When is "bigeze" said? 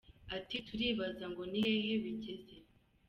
2.03-2.55